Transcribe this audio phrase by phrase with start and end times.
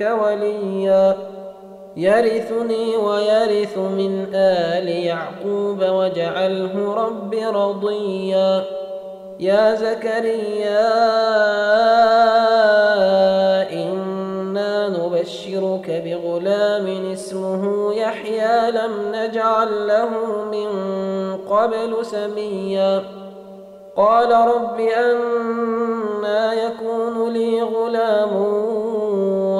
[0.00, 1.16] لدنك وليا.
[1.96, 8.64] يرثني ويرث من آل يعقوب واجعله رب رضيا.
[9.40, 10.88] يا زكريا
[13.72, 18.70] إنا نبشرك بغلام اسمه يحيى.
[18.70, 20.10] لم نجعل له
[20.52, 20.68] من
[21.50, 23.02] قبل سميا.
[23.96, 28.32] قال رب أنا يكون لي غلام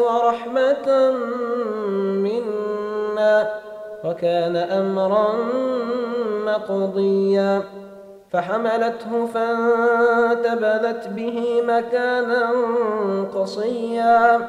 [0.00, 1.10] ورحمة
[2.24, 3.50] منا
[4.04, 5.34] وكان أمرا
[6.46, 7.62] مقضيا.
[8.32, 12.50] فحملته فانتبذت به مكانا
[13.34, 14.48] قصيا.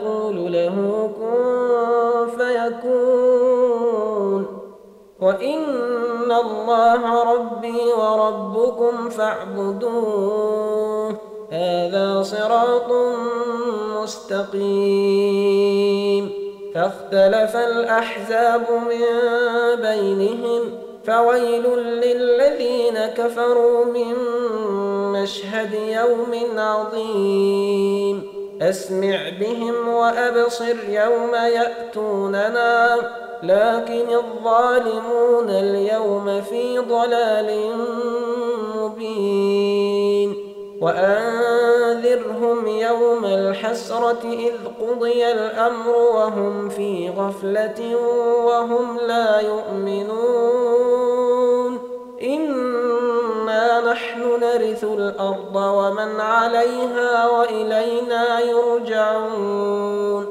[5.21, 11.15] وإن الله ربي وربكم فاعبدوه.
[11.51, 12.91] هذا صراط
[14.03, 15.61] مستقيم.
[16.75, 19.05] فاختلف الأحزاب من
[19.81, 20.61] بينهم.
[21.07, 24.15] فويل للذين كفروا من
[25.11, 28.23] مشهد يوم عظيم.
[28.61, 32.97] أسمع بهم وأبصر يوم يأتوننا.
[33.43, 37.75] لكن الظالمون اليوم في ضلال
[38.75, 40.35] مبين.
[40.81, 47.95] وأنذرهم يوم الحسرة إذ قضي الأمر وهم في غفلة
[48.45, 50.91] وهم لا يؤمنون.
[52.23, 60.30] إنا نحن نرث الأرض ومن عليها وإلينا يرجعون.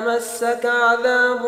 [0.00, 1.42] يمسك عذاب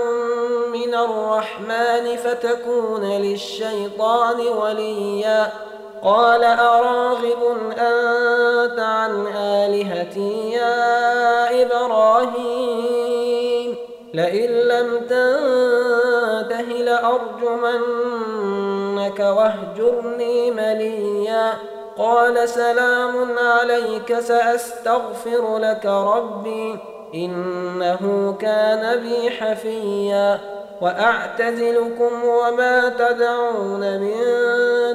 [0.73, 5.53] من الرحمن فتكون للشيطان وليا.
[6.05, 13.77] قال أراغب أنت عن آلهتي يا إبراهيم؟
[14.15, 18.01] لئن لم تنته لأرجمنك
[19.21, 21.55] واهجرني مليا.
[21.99, 26.79] قال سلام عليك سأستغفر لك ربي.
[27.15, 30.39] إنه كان بي حفيا.
[30.81, 34.17] وأعتزلكم وما تدعون من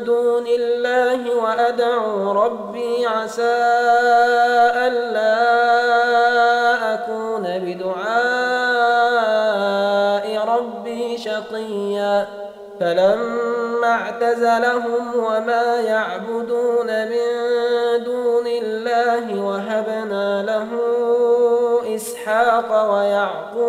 [0.03, 3.57] دون الله وأدعو ربي عسى
[4.87, 5.33] ألا
[6.93, 8.07] أكون بدعاء
[10.47, 12.27] ربي شقيا.
[12.79, 17.27] فلما اعتزلهم وما يعبدون من
[18.03, 20.67] دون الله وهبنا له
[22.27, 23.67] إسحاق ويعقوب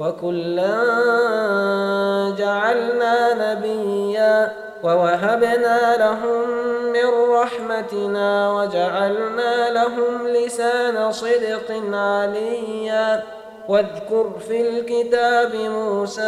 [0.00, 0.76] وكلا
[2.38, 4.52] جعلنا نبيا
[4.82, 6.50] ووهبنا لهم
[6.92, 13.22] من رحمتنا وجعلنا لهم لسان صدق عليا
[13.68, 16.22] واذكر في الكتاب موسى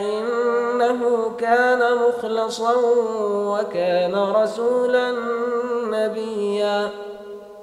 [0.00, 2.74] إنه كان مخلصا
[3.32, 5.14] وكان رسولا
[5.90, 6.90] نبيا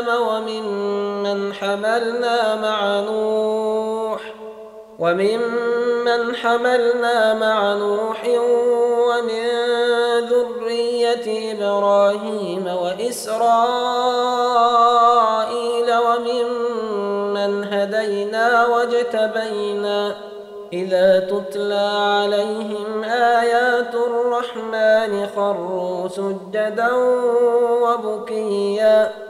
[0.00, 4.20] آدم وممن حملنا مع نوح
[4.98, 8.24] وممن حملنا مع نوح
[9.08, 9.48] ومن
[10.20, 13.38] ذرية إبراهيم وإسرائيل
[15.98, 20.16] وممن هدينا واجتبينا
[20.72, 21.90] إذا تتلى
[22.20, 26.92] عليهم آيات الرحمن خروا سجدا
[27.82, 29.29] وبكيا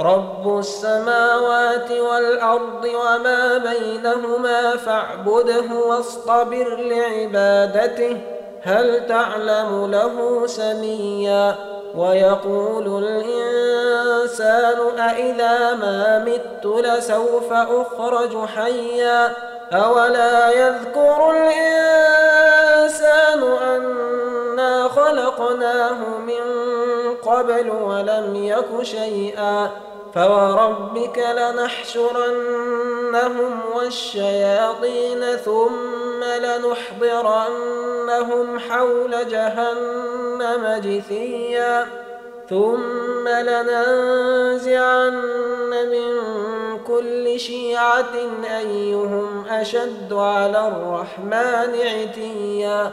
[0.00, 8.20] رب السماوات والأرض وما بينهما فاعبده واصطبر لعبادته
[8.62, 11.54] هل تعلم له سميا
[11.96, 19.32] ويقول الإنسان أإذا ما مت لسوف أخرج حيا
[19.72, 22.16] أولا يذكر الإنسان
[23.42, 24.06] أنا
[24.88, 26.44] خلقناه من
[27.22, 29.70] قبل ولم يك شيئا
[30.14, 32.40] فوربك لنحشرنهم
[33.74, 37.78] والشياطين ثم لنحضرنهم
[38.58, 41.86] حول جهنم جثيا
[42.50, 45.14] ثم لننزعن
[45.70, 46.16] من
[46.86, 48.14] كل شيعة
[48.58, 52.92] أيهم أشد على الرحمن عتيا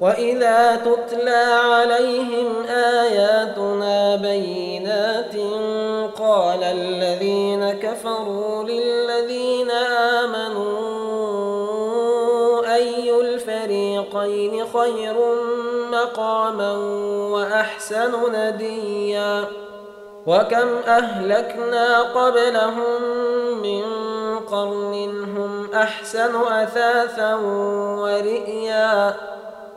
[0.00, 5.36] وإذا تتلى عليهم آياتنا بينات
[6.18, 9.70] قال الذين كفروا للذين
[10.20, 10.86] آمنوا
[12.74, 15.14] أي الفريقين خير
[15.92, 16.72] مقاما
[17.32, 19.44] وأحسن نديا
[20.26, 23.02] وكم أهلكنا قبلهم
[23.62, 23.84] من
[24.38, 24.94] قرن
[25.36, 27.34] هم أحسن أثاثا
[28.00, 29.14] ورئيا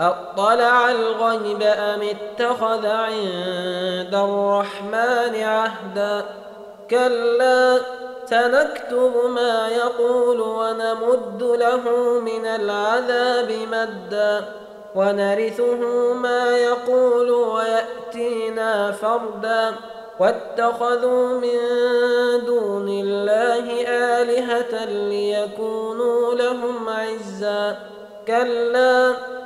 [0.00, 6.24] أطلع الغيب أم اتخذ عند الرحمن عهدا؟
[6.90, 7.78] كلا
[8.26, 11.82] سنكتب ما يقول ونمد له
[12.20, 14.44] من العذاب مدا.
[14.94, 19.74] ونرثه ما يقول ويأتينا فردا.
[20.20, 21.58] واتخذوا من
[22.46, 27.76] دون الله آلهة ليكونوا لهم عزا.
[28.26, 29.14] كلا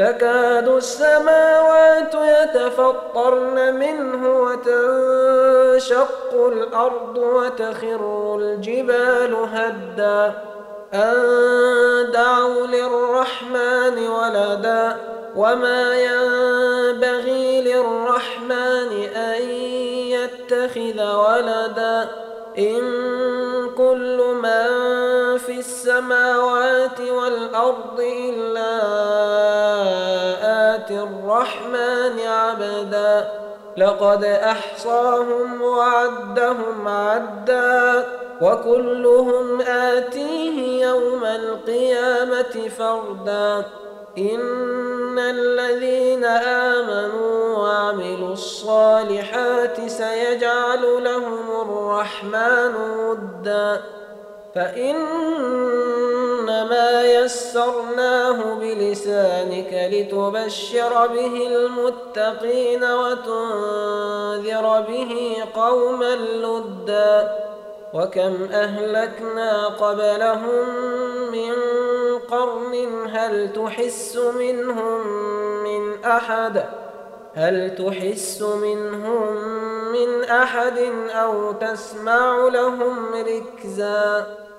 [0.00, 10.32] تكاد السماوات يتفطرن منه وتنشق الأرض وتخر الجبال هدا.
[10.94, 14.96] أن دعوا للرحمن ولدا.
[15.36, 19.42] وما ينبغي للرحمن أن
[20.10, 22.08] يتخذ ولدا.
[22.58, 22.80] إن
[23.78, 24.68] كل من
[25.38, 28.49] في السماوات والأرض إلا
[31.50, 33.28] الرحمن عبدا.
[33.76, 38.06] لقد أحصاهم وعدهم عدا.
[38.42, 43.64] وكلهم آتيه يوم القيامة فردا.
[44.18, 53.80] إن الذين آمنوا وعملوا الصالحات سيجعل لهم الرحمن ودا.
[54.54, 56.12] فإنما
[57.02, 67.36] يسرناه بلسانك لتبشر به المتقين وتنذر به قوما لدا
[67.94, 70.68] وكم أهلكنا قبلهم
[71.32, 71.54] من
[72.30, 75.06] قرن هل تحس منهم
[75.64, 76.64] من أحد
[77.34, 79.34] هل تحس منهم
[79.92, 80.78] من أحد
[81.10, 84.49] أو تسمع لهم ركزاً؟